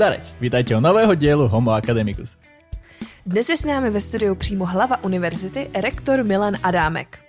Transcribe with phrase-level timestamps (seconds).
[0.00, 2.32] Zdarec, vítajte u nového dielu Homo Academicus.
[3.26, 7.20] Dnes je s námi ve studiu přímo hlava univerzity, rektor Milan Adámek.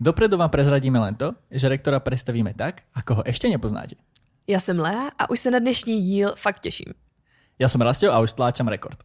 [0.00, 3.94] Dopredu vám prezradíme len to, že rektora predstavíme tak, ako ho ešte nepoznáte.
[4.50, 6.90] Já jsem Lea a už se na dnešní díl fakt těším.
[7.54, 8.98] Ja som Rastio a už stláčam rekord.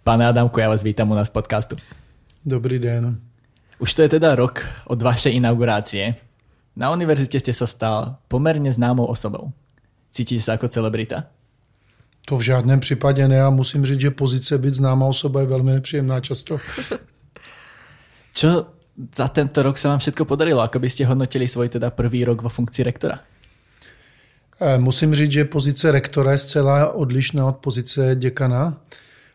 [0.00, 1.76] Pane Adamku, ja vás vítam u nás v podcastu.
[2.46, 3.20] Dobrý den.
[3.78, 6.14] Už to je teda rok od vašej inaugurácie.
[6.76, 9.52] Na univerzite ste sa stal pomerne známou osobou.
[10.12, 11.28] Cítíte sa ako celebrita?
[12.28, 15.72] To v žádném případě ne a musím říct, že pozice být známá osoba je velmi
[15.72, 16.58] nepříjemná často.
[18.32, 18.66] Čo
[19.14, 20.60] za tento rok sa vám všetko podarilo?
[20.60, 23.20] Ako by ste hodnotili svoj teda prvý rok vo funkcii rektora?
[24.60, 28.76] Eh, Musím říct, že pozice rektora je zcela odlišná od pozice děkana.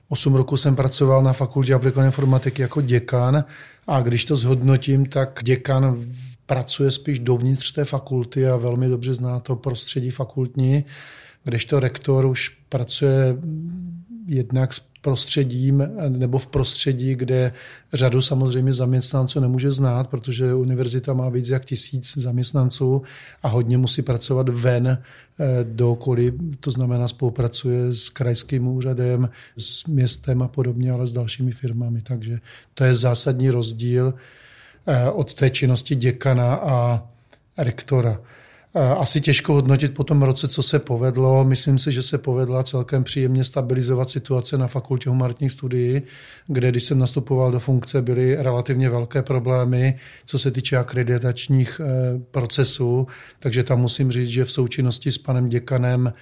[0.10, 3.44] Osm roku jsem pracoval na fakultě aplikované informatiky jako děkan
[3.88, 6.06] a když to zhodnotím, tak děkan
[6.46, 10.86] pracuje spíš dovnitř té fakulty a velmi dobře zná to prostředí fakultní,
[11.44, 13.38] kdežto rektor už pracuje
[14.28, 17.54] jednak s prostředím nebo v prostředí, kde
[17.94, 23.02] řadu samozřejmě zaměstnanců nemůže znát, protože univerzita má víc jak tisíc zaměstnanců
[23.44, 29.86] a hodně musí pracovat ven eh, do okolí, to znamená spolupracuje s krajským úřadem, s
[29.86, 32.02] městem a podobně, ale s dalšími firmami.
[32.02, 32.40] Takže
[32.74, 34.14] to je zásadní rozdíl
[34.88, 37.08] eh, od té činnosti děkana a
[37.58, 38.22] rektora.
[38.78, 41.44] Eh, Asi těžko hodnotit po tom roce, co se povedlo.
[41.46, 46.02] Myslím si, že se povedla celkem příjemně stabilizovat situace na fakultě humanitních studií,
[46.48, 52.20] kde když jsem nastupoval do funkce, byly relativně velké problémy, co se týče akreditačních eh,
[52.32, 53.08] procesů.
[53.40, 56.14] Takže tam musím říct, že v součinnosti s panem děkanem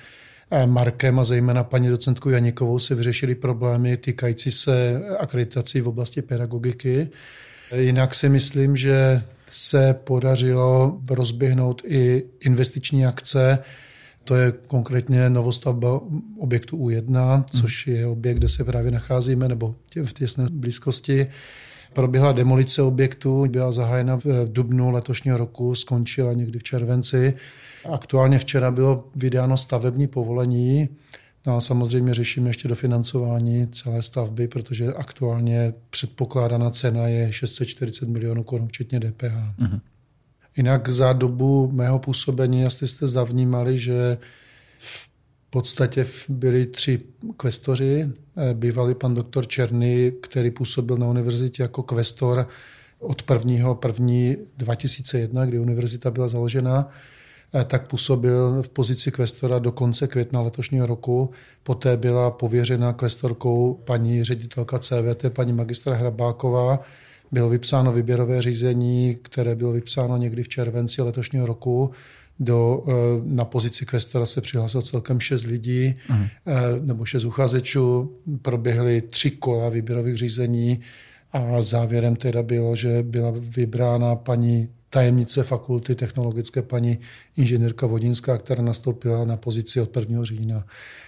[0.51, 6.21] eh, Markem a zejména paní docentkou Janikovou se vyřešily problémy týkající se akreditací v oblasti
[6.21, 7.09] pedagogiky.
[7.75, 9.21] Jinak si myslím, že
[9.53, 13.59] se podařilo rozběhnout i investiční akce.
[14.23, 16.01] To je konkrétně novostavba
[16.39, 19.75] objektu U1, což je objekt, kde se právě nacházíme, nebo
[20.05, 21.27] v těsné blízkosti.
[21.93, 27.33] Proběhla demolice objektu, byla zahájena v dubnu letošního roku, skončila někdy v červenci.
[27.91, 30.89] Aktuálně včera bylo vydáno stavební povolení,
[31.47, 38.43] No a samozřejmě řešíme ještě dofinancování celé stavby, protože aktuálně předpokládaná cena je 640 milionů
[38.43, 39.59] korun, včetně DPH.
[39.59, 39.81] Mm-hmm.
[40.57, 44.17] Jinak za dobu mého působení, jestli jste zavnímali, že
[44.77, 45.09] v
[45.49, 47.01] podstatě byli tři
[47.37, 48.09] kvestoři.
[48.37, 52.47] Eh, Bývalý pan doktor Černý, který působil na univerzitě jako kvestor
[52.99, 53.77] od 1.
[53.99, 54.43] 1.
[54.57, 56.89] 2001, kdy univerzita byla založena,
[57.63, 61.29] tak působil v pozici kvestora do konce května letošního roku.
[61.63, 66.79] Poté byla pověřena kvestorkou paní ředitelka CVT, paní magistra Hrabáková.
[67.31, 71.91] Bylo vypsáno výběrové řízení, které bylo vypsáno někdy v červenci letošního roku.
[72.39, 72.91] Do, eh,
[73.23, 76.15] na pozici kvestora se přihlásilo celkem šest lidí uh
[76.81, 78.11] nebo šest uchazečů.
[78.41, 80.79] Proběhly tři kola výběrových řízení
[81.33, 86.99] a závěrem teda bylo, že byla vybrána paní tajemnice fakulty technologické paní
[87.37, 90.23] inženýrka Vodinská, která nastoupila na pozici od 1.
[90.23, 90.65] října.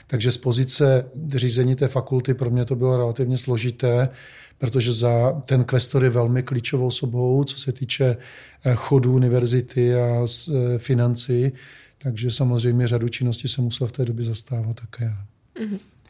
[0.07, 4.09] Takže z pozice řízení té fakulty pro mě to bylo relativně složité,
[4.57, 8.17] protože za ten kvestor je velmi klíčovou osobou, co se týče
[8.65, 11.51] eh, chodu univerzity a eh, financí,
[11.97, 15.17] takže samozřejmě řadu činností jsem musel v té době zastávat také já.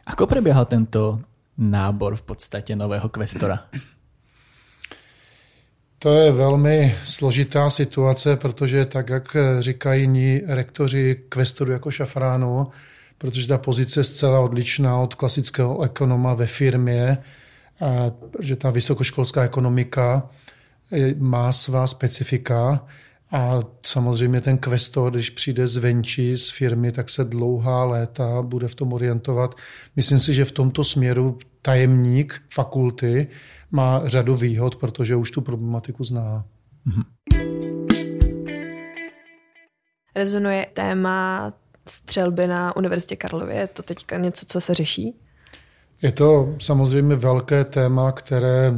[0.06, 1.20] Ako prebiehal tento
[1.58, 3.66] nábor v podstate nového kvestora?
[5.98, 12.66] To je velmi složitá situace, protože tak, jak říkají jiní rektoři kvestoru jako šafránu,
[13.18, 17.18] protože ta pozice je zcela odlišná od klasického ekonoma ve firmě,
[17.80, 20.30] a že ta vysokoškolská ekonomika
[21.18, 22.86] má svá specifika
[23.30, 28.74] a samozřejmě ten kvestor, když přijde zvenčí z firmy, tak se dlouhá léta bude v
[28.74, 29.54] tom orientovat.
[29.96, 33.26] Myslím si, že v tomto směru tajemník fakulty
[33.76, 36.44] má řadu výhod, protože už tu problematiku zná.
[40.16, 41.52] Rezonuje téma
[41.88, 45.14] střelby na Univerzitě Karlově, je to teďka něco, co se řeší?
[46.02, 48.72] Je to samozřejmě velké téma, které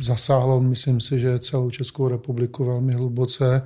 [0.00, 3.62] zasáhlo, myslím si, že celou Českou republiku velmi hluboce,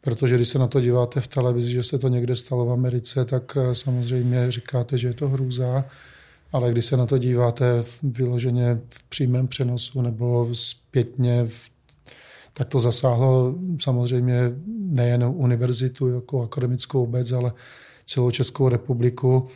[0.00, 3.24] protože když se na to díváte v televizi, že se to někde stalo v Americe,
[3.24, 5.84] tak eh, samozřejmě říkáte, že je to hrůza,
[6.54, 11.70] ale když se na to díváte v, vyloženě v přímém přenosu nebo zpětně, v,
[12.52, 17.52] tak to zasáhlo samozřejmě nejen univerzitu jako akademickou obec, ale
[18.06, 19.48] celou Českou republiku.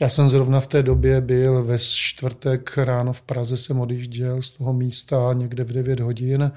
[0.00, 4.50] Já jsem zrovna v té době byl ve čtvrtek ráno v Praze, jsem odjížděl z
[4.50, 6.52] toho místa někde v 9 hodin.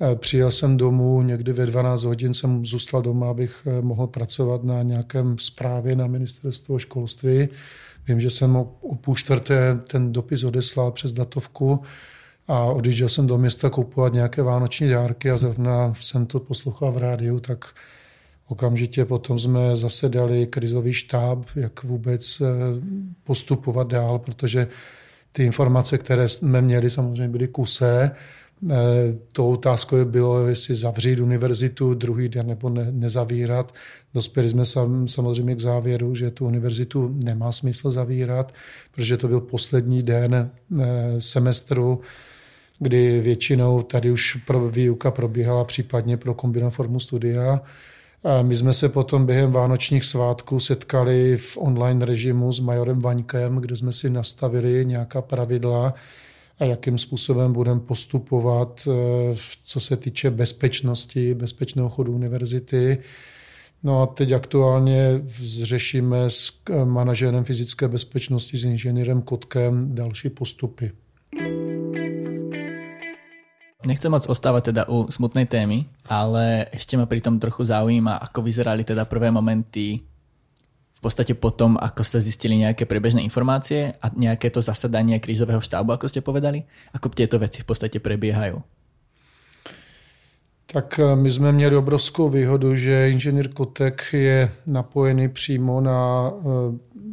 [0.00, 4.64] Eh, přijel jsem domů, někdy ve 12 hodin jsem zůstal doma, abych eh, mohl pracovat
[4.64, 7.48] na nějakém zprávě na ministerstvo školství.
[8.08, 8.64] Vím, že jsem o
[9.00, 11.82] půl čtvrté ten dopis odeslal přes datovku
[12.48, 16.98] a odjížděl jsem do města koupovat nějaké vánoční dárky a zrovna jsem to poslouchal v
[16.98, 17.74] rádiu, tak
[18.52, 22.46] Okamžitě potom jsme zasedali krizový štáb, jak vůbec eh,
[23.24, 24.68] postupovat dál, protože
[25.32, 28.10] ty informace, které jsme měli, samozřejmě byly kusé.
[28.70, 33.74] Eh, tou otázkou bylo, jestli zavřít univerzitu druhý den nebo ne, nezavírat.
[34.14, 38.54] Dospěli jsme sam, samozřejmě k závěru, že tu univerzitu nemá smysl zavírat,
[38.94, 42.00] protože to byl poslední den eh, semestru,
[42.78, 47.60] kdy většinou tady už pro výuka probíhala případně pro kombinovanou formu studia.
[48.42, 53.76] My jsme se potom během vánočních svátků setkali v online režimu s majorem Vaňkem, kde
[53.76, 55.94] jsme si nastavili nějaká pravidla
[56.58, 59.34] a jakým způsobem budeme postupovat, eh,
[59.64, 62.98] co se týče bezpečnosti, bezpečného chodu univerzity.
[63.82, 65.22] No a teď aktuálně
[65.62, 66.52] řešíme s
[66.84, 70.92] manažerem fyzické bezpečnosti, s inženýrem Kotkem další postupy.
[73.86, 78.46] Nechcem moc ostávať teda u smutnej témy, ale ešte ma pri tom trochu zaujíma, ako
[78.46, 80.06] vyzerali teda prvé momenty
[81.02, 86.06] podstate potom, ako ste zistili nejaké prebežné informácie a nejaké to zasadanie krízového štábu, ako
[86.06, 86.62] ste povedali.
[86.94, 88.62] Ako tieto veci v podstate prebiehajú?
[90.72, 96.44] Tak eh, my jsme měli obrovskou výhodu, že inženýr Kotek je napojený přímo na, eh,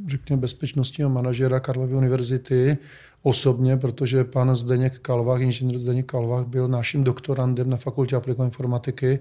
[0.07, 2.77] řekněme, bezpečnostního manažera Karlovy univerzity,
[3.24, 9.19] osobně, protože pan Zdeněk Kalvách, inženýr Zdeněk Kalvách, byl naším doktorandem na fakultě aplikované informatiky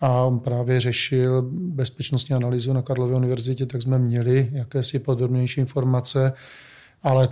[0.00, 6.32] a on právě řešil bezpečnostní analýzu na Karlově univerzitě, tak jsme měli jakési podrobnější informace,
[7.02, 7.28] ale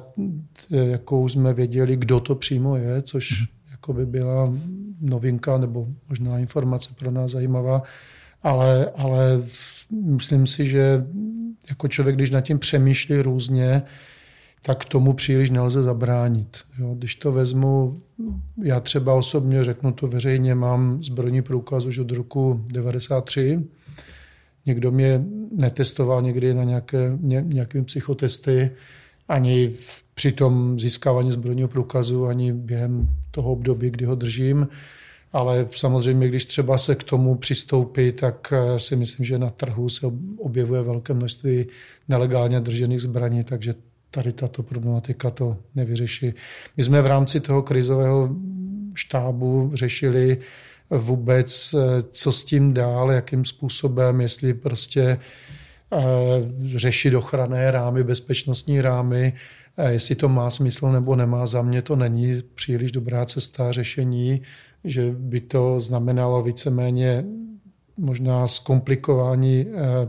[0.71, 3.49] jakou jsme věděli, kdo to přímo je, což mhm.
[3.71, 4.55] jako by byla
[5.01, 7.83] novinka nebo možná informace pro nás zajímavá,
[8.43, 9.43] ale, ale
[9.91, 11.07] myslím si, že
[11.69, 13.83] jako člověk, když nad tím přemýšlí různě,
[14.67, 16.57] tak tomu příliš nelze zabránit.
[16.79, 17.97] Jo, když to vezmu,
[18.63, 23.61] já třeba osobně řeknu to veřejně, mám zbrojní průkaz už od roku 93.
[24.67, 28.71] Někdo mě netestoval někdy na nějaké, ně, nějakými psychotesty,
[29.29, 29.73] ani
[30.15, 34.69] při tom získávání zbrojního průkazu, ani během toho období, kdy ho držím.
[35.33, 39.89] Ale samozřejmě, když třeba se k tomu přistoupí, tak eh, si myslím, že na trhu
[39.89, 40.07] se
[40.39, 41.67] objevuje velké množství
[42.09, 43.75] nelegálně držených zbraní, takže
[44.17, 46.35] tady tato problematika to nevyřeší.
[46.77, 48.29] My jsme v rámci toho krizového
[48.95, 50.39] štábu řešili
[50.91, 55.19] vůbec, eh, co s tím dál, jakým způsobem, jestli prostě
[55.93, 55.99] eh,
[56.79, 59.33] řešit ochranné rámy, bezpečnostní rámy,
[59.77, 61.47] eh, jestli to má smysl nebo nemá.
[61.47, 64.43] Za mě to není příliš dobrá cesta řešení,
[64.85, 67.25] že by to znamenalo víceméně
[67.97, 69.67] možná zkomplikování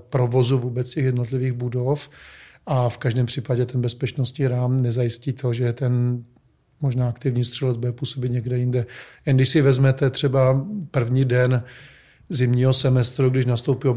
[0.09, 2.09] provozu vůbec těch jednotlivých budov
[2.67, 6.23] a v každém případě ten bezpečnostní rám nezajistí to, že ten
[6.81, 8.85] možná aktivní střelec bude působit někde jinde.
[9.25, 11.63] Jen když si vezmete třeba první den
[12.29, 13.87] zimního semestru, když nastoupí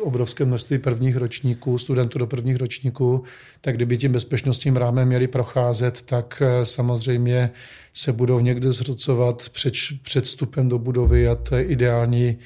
[0.00, 3.22] obrovské množství prvních ročníků, studentů do prvních ročníků,
[3.60, 7.50] tak kdyby tím bezpečnostním rámem měli procházet, tak eh, samozřejmě
[7.94, 12.38] se budou někde zhrocovat před, před vstupem do budovy a to je ideální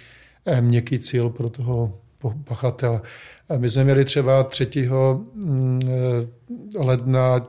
[0.46, 2.00] eh, měkký cíl pro toho
[2.44, 3.02] pachatel.
[3.56, 4.68] My jsme měli třeba 3.
[5.34, 5.80] Mm,
[6.78, 7.42] ledna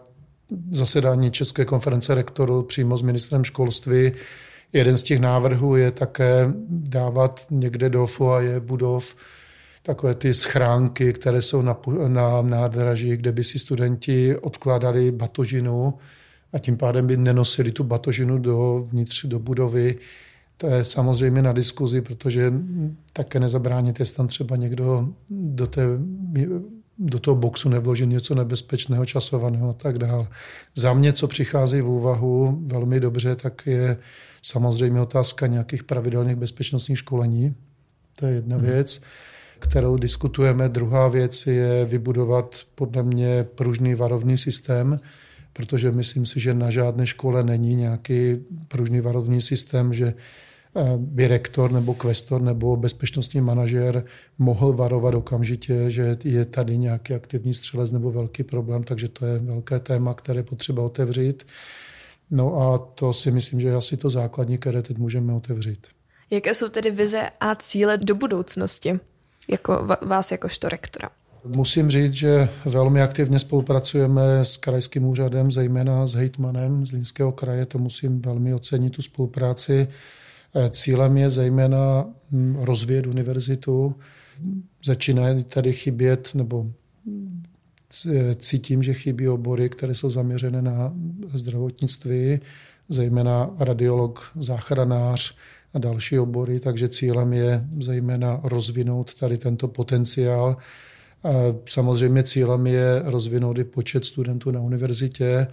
[0.71, 4.11] zasedání České konference rektorů přímo s ministrem školství.
[4.73, 9.15] Jeden z těch návrhů je také dávat někde do foaje budov
[9.83, 15.93] takové ty schránky, které jsou na, na nádraží, kde by si studenti odkládali batožinu
[16.53, 19.95] a tím pádem by nenosili tu batožinu do vnitř do budovy
[20.61, 22.53] to je samozřejmě na diskuzi, protože
[23.13, 25.81] také nezabránit, jestli tam třeba někdo do, té,
[26.99, 30.27] do toho boxu nevloží něco nebezpečného, časovaného a tak dále.
[30.75, 33.97] Za mě, co přichází v úvahu velmi dobře, tak je
[34.41, 37.55] samozřejmě otázka nějakých pravidelných bezpečnostních školení.
[38.19, 38.65] To je jedna hmm.
[38.65, 39.01] věc,
[39.59, 40.69] kterou diskutujeme.
[40.69, 44.99] Druhá věc je vybudovat podle mě pružný varovný systém,
[45.53, 48.37] protože myslím si, že na žádné škole není nějaký
[48.67, 50.13] pružný varovný systém, že
[50.97, 54.03] by rektor nebo kvestor nebo bezpečnostní manažer
[54.37, 59.39] mohl varovat okamžitě, že je tady nějaký aktivní střelec nebo velký problém, takže to je
[59.39, 61.47] velké téma, které potřeba otevřít.
[62.31, 65.87] No a to si myslím, že je asi to základní, které teď můžeme otevřít.
[66.29, 68.99] Jaké jsou tedy vize a cíle do budoucnosti
[69.47, 71.09] jako vás jakožto rektora?
[71.45, 77.65] Musím říct, že velmi aktivně spolupracujeme s krajským úřadem, zejména s hejtmanem z Línského kraje.
[77.65, 79.87] To musím velmi ocenit, tu spolupráci.
[80.55, 83.95] Eh, cílem je zejména hm, rozvíjet univerzitu.
[84.85, 86.71] Začíná tady chybět, nebo
[88.35, 90.93] cítím, že chybí obory, které jsou zaměřené na
[91.33, 92.39] zdravotnictví,
[92.89, 95.35] zejména radiolog, záchranář
[95.73, 100.57] a další obory, takže cílem je zejména rozvinout tady tento potenciál.
[101.65, 105.47] Samozřejmě cílem je rozvinout i počet studentů na univerzitě,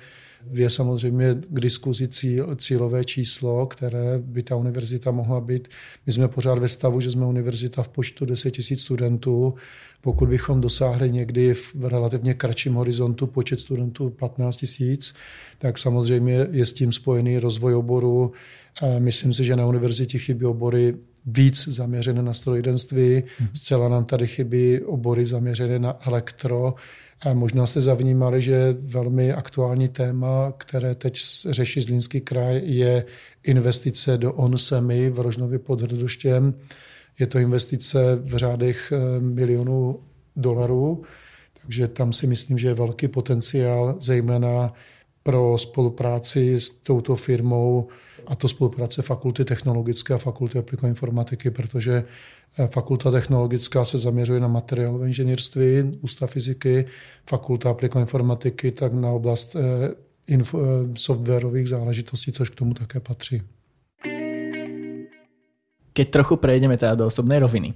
[0.52, 5.68] je samozřejmě k diskuzi cíl, cílové číslo, které by ta univerzita mohla být.
[6.06, 9.54] My jsme pořád ve stavu, že jsme univerzita v počtu 10 000 studentů.
[10.00, 14.96] Pokud bychom dosáhli někdy v relativně kratším horizontu počet studentů 15 000,
[15.58, 18.32] tak samozřejmě je s tím spojený rozvoj oboru.
[18.98, 20.94] Myslím si, že na univerzitě chybí obory
[21.28, 23.22] víc zaměřené na strojírenství.
[23.38, 23.48] Hmm.
[23.54, 26.74] Zcela nám tady chybí obory zaměřené na elektro.
[27.26, 31.18] A možná jste zavnímali, že velmi aktuální téma, které teď
[31.50, 33.04] řeší Zlínský kraj, je
[33.42, 36.54] investice do ONSEMI v Rožnově pod Hrdoštěm.
[37.18, 40.00] Je to investice v řádech eh, milionů
[40.36, 41.02] dolarů,
[41.62, 44.72] takže tam si myslím, že je velký potenciál, zejména
[45.28, 47.88] pro spolupráci s touto firmou
[48.26, 52.04] a to spolupráce fakulty technologické a fakulty aplikované informatiky, protože
[52.58, 56.86] eh, fakulta technologická se zaměřuje na materiálové inženýrství, ústav fyziky,
[57.28, 59.60] fakulta aplikované informatiky, tak na oblast eh,
[60.32, 60.64] info, eh,
[60.96, 63.42] softwarových záležitostí, což k tomu také patří.
[65.92, 67.74] Keď trochu prejdeme teda do osobnej roviny.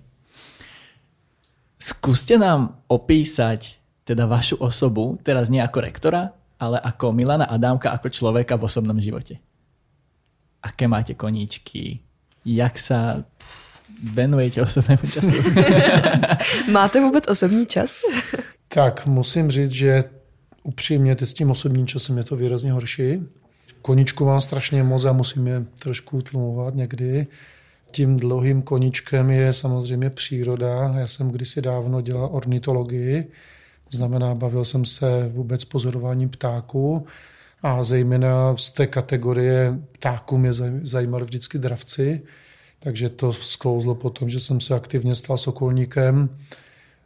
[1.76, 3.76] Skúste nám opísať
[4.08, 6.32] teda vašu osobu, teraz nie ako rektora,
[6.62, 9.42] ale ako Milana Adámka, ako človeka v osobnom živote
[10.62, 11.98] aké máte koníčky,
[12.46, 13.26] jak sa
[14.14, 15.36] venujete osobnému času.
[16.70, 18.00] máte vůbec osobní čas?
[18.68, 20.04] tak, musím říct, že
[20.62, 23.20] upřímně s tím osobním časem je to výrazně horší.
[23.82, 27.26] Koničku mám strašně moc a musím je trošku utlumovat někdy.
[27.90, 30.94] Tím dlouhým koničkem je samozřejmě příroda.
[30.98, 33.30] Já jsem kdysi dávno dělal ornitologii, to
[33.96, 37.06] znamená, bavil jsem se vůbec pozorováním ptáků
[37.62, 42.22] a zejména z té kategorie ptáků mě zajímali vždycky dravci,
[42.78, 46.28] takže to sklouzlo potom, že jsem se aktivně stal sokolníkem.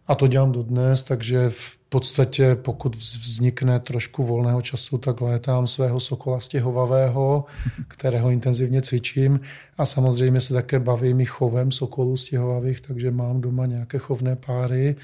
[0.08, 6.00] A to dělám dodnes, takže v podstatě pokud vznikne trošku volného času, tak létám svého
[6.00, 7.44] sokola stěhovavého,
[7.88, 9.40] kterého intenzivně cvičím.
[9.78, 14.96] A samozřejmě se také bavím i chovem sokolů stěhovavých, takže mám doma nějaké chovné páry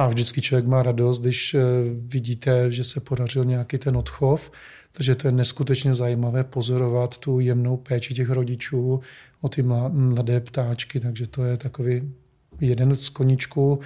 [0.00, 1.60] a vždycky člověk má radost, když eh,
[1.92, 4.52] vidíte, že se podařil nějaký ten odchov,
[4.92, 9.00] takže to je neskutečně zajímavé pozorovat tu jemnou péči těch rodičů
[9.40, 12.12] o ty mladé ptáčky, takže to je takový
[12.60, 13.80] jeden z koníčků.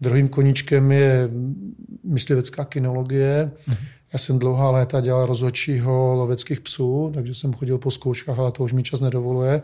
[0.00, 1.28] Druhým koníčkem je
[2.04, 3.50] myslivecká kinologie.
[3.68, 3.76] Mm-hmm.
[4.12, 8.64] Já jsem dlouhá léta dělal rozhodčího loveckých psů, takže jsem chodil po zkouškách, ale to
[8.64, 9.62] už mi čas nedovoluje.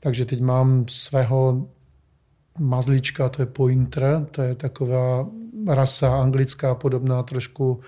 [0.00, 1.68] Takže teď mám svého
[2.58, 5.26] mazlíčka, to je pointer, to je taková
[5.66, 7.80] rasa anglická, podobná trošku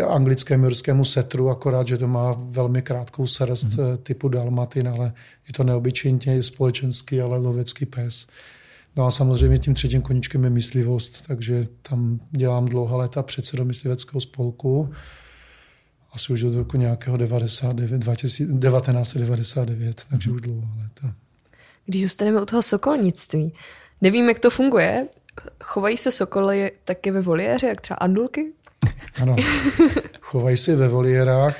[0.00, 3.98] anglickému jurskému setru, akorát, že to má velmi krátkou srst mm.
[4.02, 5.12] typu dalmatin, ale
[5.48, 8.26] je to neobyčejně společenský, ale lovecký pes.
[8.96, 14.20] No a samozřejmě tím třetím koníčkem je myslivost, takže tam dělám dlouhá léta předsedou mysliveckého
[14.20, 14.90] spolku,
[16.12, 20.36] asi už od roku nějakého 99, 2000, 1999, takže mm.
[20.36, 21.14] už dlouhá léta.
[21.86, 23.52] Když zůstaneme u toho sokolnictví,
[24.02, 25.06] nevím, jak to funguje.
[25.64, 28.52] Chovají se sokoly taky ve voliéře, jak třeba andulky?
[29.22, 29.36] Ano,
[30.20, 31.56] chovají si ve voliérách.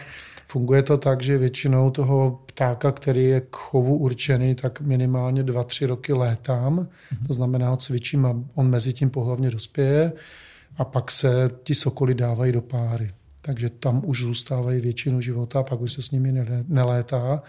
[0.46, 5.86] Funguje to tak, že většinou toho ptáka, který je k chovu určený, tak minimálně 2-3
[5.86, 6.78] roky létám.
[6.78, 7.26] Mm-hmm.
[7.26, 10.12] To znamená, ho cvičím a on mezi tím pohlavně dospěje
[10.76, 13.10] a pak se ti sokoly dávají do páry.
[13.42, 17.42] Takže tam už zůstávají většinu života a pak už se s nimi nelétá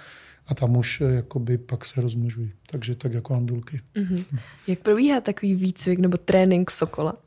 [0.48, 2.52] a tam už eh, jakoby pak se rozmnožují.
[2.66, 3.82] Takže tak jako andulky.
[3.96, 4.26] Mm-hmm.
[4.68, 7.18] Jak probíhá takový výcvik nebo trénink sokola?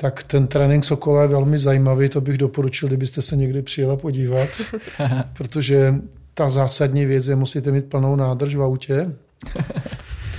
[0.00, 4.48] tak ten trénink Sokola je velmi zajímavý, to bych doporučil, kdybyste se někdy přijela podívat,
[5.32, 5.94] protože
[6.34, 9.12] ta zásadní věc je, musíte mít plnou nádrž v autě,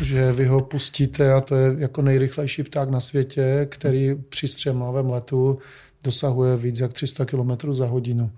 [0.02, 5.10] protože vy ho pustíte a to je jako nejrychlejší pták na světě, který při střemlavém
[5.10, 5.60] letu
[6.04, 8.32] dosahuje víc jak 300 km za hodinu.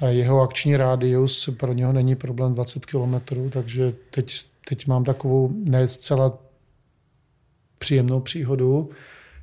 [0.00, 3.14] A jeho akční rádius pro něho není problém 20 km,
[3.50, 6.38] takže teď, teď mám takovou ne zcela
[7.78, 8.90] příjemnou příhodu,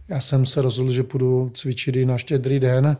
[0.08, 2.98] já jsem se rozhodl, že půjdu cvičit i na štědrý den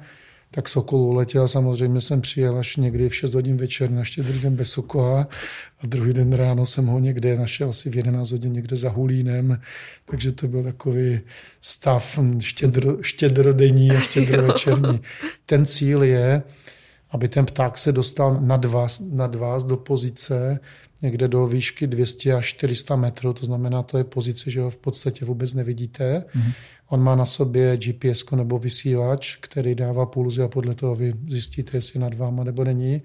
[0.52, 1.48] tak Sokol uletěl.
[1.48, 5.28] Samozřejmě jsem přijel až někdy v 6 hodin večer na štědrý den bez Sokola
[5.84, 9.62] a druhý den ráno jsem ho někde našel asi v 11 hodin někde za Hulínem,
[10.06, 11.20] takže to byl takový
[11.62, 15.02] stav štědro, štědrodenní a štědrovečerní.
[15.46, 16.44] Ten cíl je,
[17.12, 20.60] aby ten pták se dostal nad vás, nad vás do pozice
[21.02, 24.78] někde do výšky 200 až 400 metrů, to znamená, to je pozice, že ho v
[24.78, 26.24] podstatě vůbec nevidíte.
[26.36, 26.54] Mm-hmm.
[26.90, 31.78] On má na sobě GPS nebo vysílač, který dává pulzy a podle toho vy zjistíte,
[31.78, 33.02] jestli nad váma nebo není.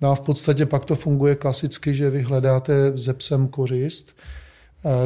[0.00, 4.16] No a v podstatě pak to funguje klasicky, že vy hledáte ze psem kořist,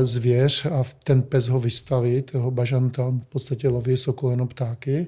[0.02, 5.06] zvěř a ten pes ho vystaví, toho bažanta, on v podstatě loví sokoleno ptáky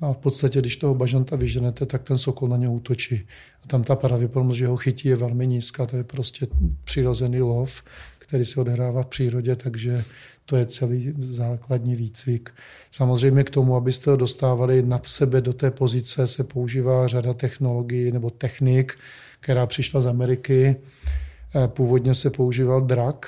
[0.00, 3.26] a v podstatě, když toho bažanta vyženete, tak ten sokol na ně útočí.
[3.64, 5.86] A tam ta pravděpodobnost, že ho chytí, je velmi nízká.
[5.86, 6.46] To je prostě
[6.84, 7.82] přirozený lov,
[8.18, 10.04] který se odehrává v přírodě, takže
[10.46, 12.50] to je celý základní výcvik.
[12.90, 18.12] Samozřejmě k tomu, abyste ho dostávali nad sebe do té pozice, se používá řada technologií
[18.12, 18.98] nebo technik,
[19.40, 20.76] která přišla z Ameriky.
[21.54, 23.26] Eh, původně se používal drak,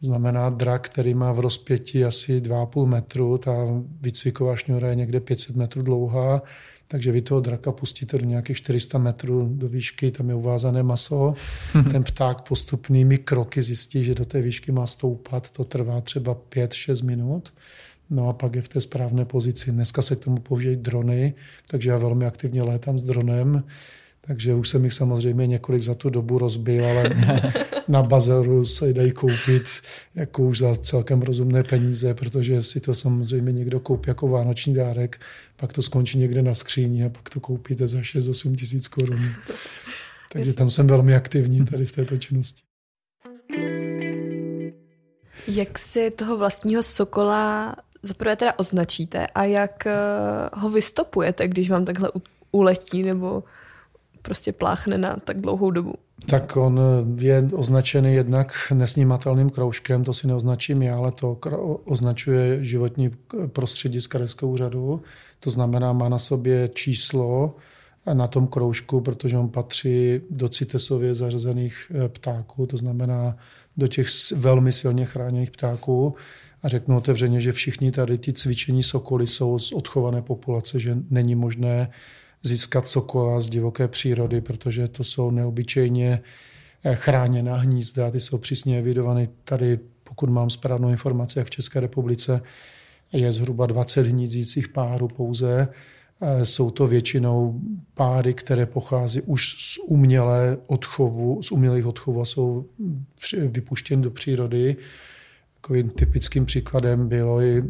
[0.00, 3.52] znamená drak, který má v rozpětí asi 2,5 metru, ta
[4.00, 6.42] výcviková šňůra je někde 500 metrů dlouhá,
[6.88, 11.34] takže vy toho draka pustíte do nějakých 400 metrů do výšky, tam je uvázané maso.
[11.92, 17.04] Ten pták postupnými kroky zjistí, že do té výšky má stoupat, to trvá třeba 5-6
[17.04, 17.52] minut.
[18.10, 19.72] No a pak je v té správné pozici.
[19.72, 21.34] Dneska se k tomu použijí drony,
[21.70, 23.64] takže já velmi aktivně létám s dronem.
[24.26, 27.10] Takže už jsem jich samozřejmě několik za tu dobu rozbil, ale
[27.88, 29.64] na bazaru se dají koupit
[30.14, 35.20] jako už za celkem rozumné peníze, protože si to samozřejmě někdo koupí jako vánoční dárek,
[35.56, 39.20] pak to skončí někde na skříni a pak to koupíte za 6-8 tisíc korun.
[40.32, 42.62] Takže tam jsem velmi aktivní tady v této činnosti.
[45.48, 49.96] Jak si toho vlastního sokola zaprvé teda označíte a jak eh,
[50.54, 52.10] ho vystopujete, když vám takhle
[52.52, 53.44] uletí nebo
[54.28, 55.92] prostě pláchne na tak dlouhou dobu?
[56.26, 56.80] Tak on
[57.16, 61.38] je označený jednak nesnímatelným kroužkem, to si neoznačím já, ale to
[61.84, 63.10] označuje životní
[63.46, 65.02] prostředí z Krajského úřadu.
[65.40, 67.56] To znamená, má na sobě číslo
[68.12, 73.36] na tom kroužku, protože on patří do CITESově zařazených eh, ptáků, to znamená
[73.76, 76.14] do těch velmi silně chráněných ptáků.
[76.62, 81.34] A řeknu otevřeně, že všichni tady ty cvičení sokoly jsou z odchované populace, že není
[81.34, 81.90] možné
[82.42, 86.20] získat sokola z divoké přírody, protože to jsou neobyčejně
[86.84, 89.28] eh, chráněná hnízda, ty jsou přísně evidované.
[89.44, 92.42] Tady, pokud mám správnou informaci, jak v České republice
[93.12, 95.68] je zhruba 20 hnízdících párů pouze.
[96.20, 97.60] Eh, jsou to většinou
[97.94, 102.66] páry, které pochází už z umělé odchovu, z umělých odchovů a jsou
[103.46, 104.76] vypuštěny do přírody.
[105.60, 107.62] Takovým typickým příkladem bylo i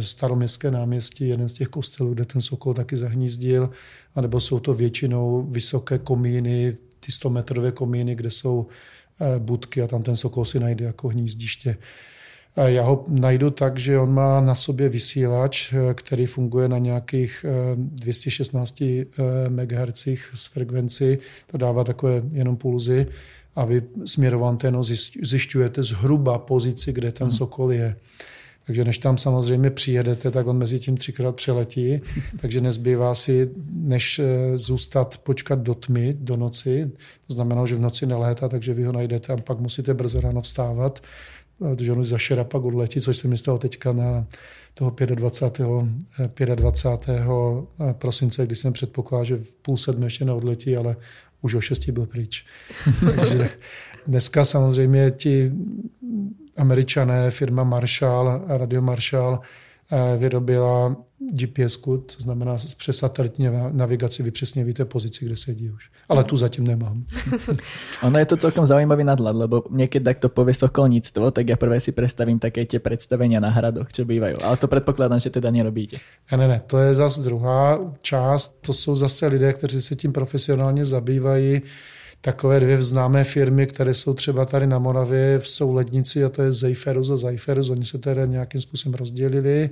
[0.00, 3.70] staroměstské náměstí, jeden z těch kostelů, kde ten sokol taky zahnízdil,
[4.14, 8.66] anebo jsou to většinou vysoké komíny, ty 100 metrové komíny, kde jsou
[9.20, 11.76] eh, budky a tam ten sokol si najde jako hnízdiště.
[12.56, 17.44] Já ho najdu tak, že on má na sobě vysílač, eh, který funguje na nějakých
[17.74, 19.06] 216
[19.48, 21.18] MHz z frekvenci.
[21.46, 23.06] To dává takové jenom pulzy
[23.56, 24.82] a vy směrovou anténou
[25.22, 27.36] zjišťujete zhruba pozici, kde ten hmm.
[27.36, 27.96] sokol je.
[28.66, 32.00] Takže než tam samozřejmě přijedete, tak on mezi tím třikrát přeletí,
[32.40, 36.90] takže nezbývá si, než eh, zůstat, počkat do tmy, do noci.
[37.26, 40.40] To znamená, že v noci nelétá, takže vy ho najdete a pak musíte brzo ráno
[40.40, 41.02] vstávat,
[41.58, 44.26] protože on už za pak odletí, což se mi stalo teďka na
[44.74, 46.54] toho 25.
[46.54, 47.18] 25.
[47.18, 50.96] Eh, eh, prosince, kdy jsem předpokládal, že v půl sedmi ještě neodletí, ale
[51.42, 52.44] už o šesti byl pryč.
[53.16, 53.50] takže
[54.06, 55.52] dneska samozřejmě ti
[56.56, 59.40] američané, firma Marshall, Radio Marshall,
[59.92, 65.90] eh, vyrobila gps to znamená přes satelitní navigaci vy přesně víte pozici, kde sedí už.
[66.08, 67.04] Ale tu zatím nemám.
[68.02, 71.76] ono je to celkom zaujímavý nadhľad, lebo niekedy tak to povie sokolníctvo, tak ja prvé
[71.80, 74.40] si predstavím také tie predstavenia na hradoch, čo bývajú.
[74.40, 76.00] Ale to predpokladám, že teda nerobíte.
[76.32, 78.58] Ne, ne, ne, to je zase druhá část.
[78.64, 81.62] To jsou zase lidé, kteří se tím profesionálně zabývají
[82.20, 86.52] takové dvě známé firmy, které jsou třeba tady na Moravě v Soulednici a to je
[86.52, 87.68] Zeiferus a Zeiferus.
[87.68, 89.70] Oni se tedy nějakým způsobem rozdělili.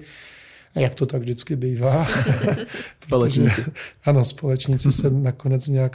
[0.74, 2.06] A jak to tak vždycky bývá.
[3.04, 3.64] společníci.
[4.04, 5.92] ano, společníci se nakonec nějak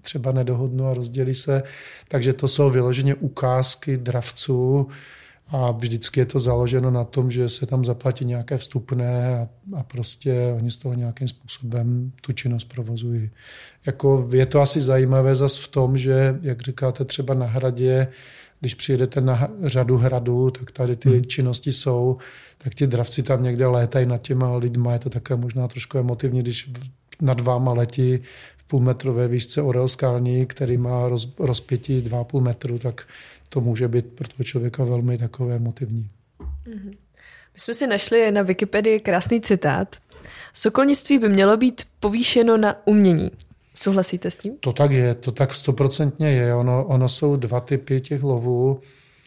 [0.00, 1.62] třeba nedohodnou a rozdělí se.
[2.08, 4.88] Takže to jsou vyloženě ukázky dravců,
[5.48, 9.82] a vždycky je to založeno na tom, že se tam zaplatí nějaké vstupné a, a
[9.82, 13.30] prostě oni z toho nějakým způsobem tu činnost provozují.
[13.86, 18.08] Jako je to asi zajímavé zas v tom, že, jak říkáte, třeba na hradě,
[18.60, 21.24] když přijedete na řadu hradů, tak tady ty hmm.
[21.24, 22.16] činnosti jsou,
[22.58, 26.42] tak ti dravci tam někde létají nad těma lidma, je to také možná trošku emotivní,
[26.42, 26.70] když
[27.20, 28.18] nad váma letí
[28.66, 33.06] půlmetrové výšce orel skalní, který má roz, rozpětí 2,5 metru, tak
[33.48, 36.10] to může být pro toho člověka velmi takové motivní.
[36.40, 36.90] Mm-hmm.
[37.54, 39.96] My jsme si našli na Wikipedii krásný citát.
[40.52, 43.30] Sokolnictví by mělo být povýšeno na umění.
[43.74, 44.56] Souhlasíte s tím?
[44.60, 46.54] To tak je, to tak stoprocentně je.
[46.54, 48.80] Ono, ono jsou dva typy těch lovů.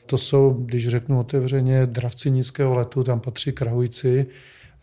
[0.06, 4.28] To jsou, když řeknu otevřeně, dravci nízkého letu, tam patří krahujci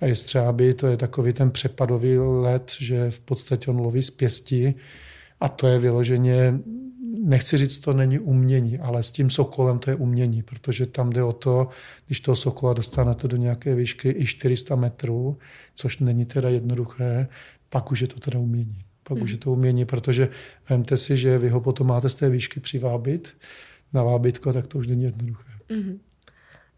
[0.01, 4.75] a jestřáby, to je takový ten přepadový let, že v podstatě on loví z pěstí
[5.41, 6.59] a to je vyloženě,
[7.25, 11.23] nechci říct, to není umění, ale s tím sokolem to je umění, protože tam jde
[11.23, 11.69] o to,
[12.07, 15.39] když toho sokola dostanete do nějaké výšky i 400 metrů,
[15.75, 17.29] což není teda jednoduché,
[17.69, 18.85] pak už je to teda umění.
[19.03, 19.23] Pak mm.
[19.23, 20.29] už je to umění, protože
[20.71, 23.37] vemte si, že vy ho potom máte z té výšky přivábit
[23.93, 25.53] na vábitko, tak to už není jednoduché.
[25.73, 25.99] Mm.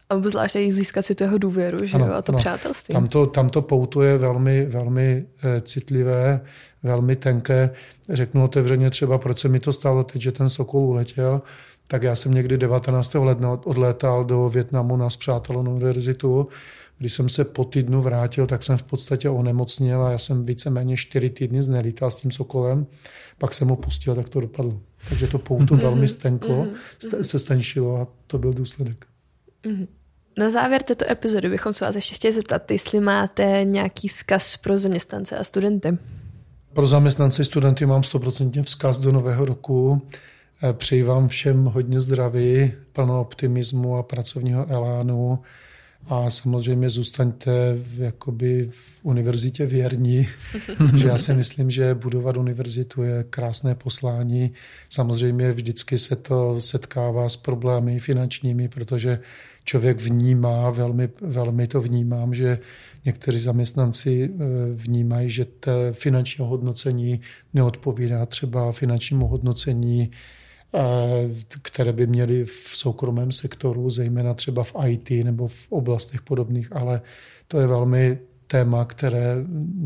[0.09, 2.39] A zvlášť i získat si tu jeho důvěru, že ano, jo, a to ano.
[2.39, 2.93] přátelství.
[2.93, 6.41] Tam to, tam to pouto je velmi, velmi eh, citlivé,
[6.83, 7.69] velmi tenké.
[8.09, 11.41] Řeknu otevřeně třeba, proč se mi to stalo teď, že ten Sokol uletěl,
[11.87, 13.13] tak já jsem někdy 19.
[13.13, 16.47] ledna odlétal do Větnamu na zpřátelnou univerzitu.
[16.97, 20.97] Když jsem se po týdnu vrátil, tak jsem v podstatě onemocněl a já jsem víceméně
[20.97, 22.87] čtyři týdny znelítal s tím Sokolem.
[23.37, 24.79] Pak jsem ho pustil, tak to dopadlo.
[25.09, 25.81] Takže to pouto mm-hmm.
[25.81, 26.65] velmi stenklo,
[26.99, 27.21] mm-hmm.
[27.21, 29.05] se stenšilo a to byl důsledek.
[29.63, 29.87] Mm-hmm.
[30.37, 34.77] Na závěr této epizody bychom se vás ještě chtěli zeptat, jestli máte nějaký vzkaz pro
[34.77, 35.97] zaměstnance a studenty.
[36.73, 40.01] Pro zaměstnance a studenty mám stoprocentně vzkaz do nového roku.
[40.63, 45.39] Eh, přeji vám všem hodně zdraví, plno optimismu a pracovního elánu
[46.07, 50.27] a samozřejmě zůstaňte v, jakoby v univerzitě věrní,
[50.97, 54.51] že já si myslím, že budovat univerzitu je krásné poslání.
[54.89, 59.19] Samozřejmě vždycky se to setkává s problémy finančními, protože
[59.69, 62.59] člověk vnímá, velmi, velmi to vnímám, že
[63.05, 67.21] někteří zaměstnanci eh, vnímají, že to finanční hodnocení
[67.53, 70.11] neodpovídá třeba finančnímu hodnocení
[70.73, 71.29] Eh,
[71.61, 77.01] které by měly v soukromém sektoru, zejména třeba v IT nebo v oblastech podobných, ale
[77.47, 79.35] to je velmi téma, které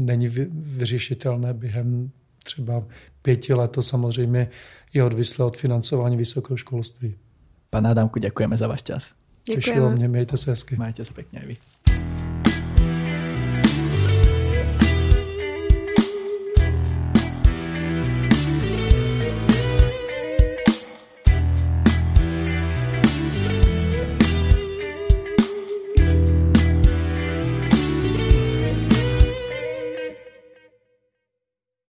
[0.06, 2.12] není vyřešitelné během
[2.44, 2.84] třeba
[3.22, 3.72] pěti let.
[3.72, 4.50] To samozřejmě
[4.94, 7.16] je odvislé od financování vysokého školství.
[7.70, 9.23] Pane Adamku, děkujeme za váš čas.
[9.46, 9.62] Děkujeme.
[9.62, 10.76] Těšilo mě, mějte se hezky.
[10.76, 11.58] Majte se pěkně vy.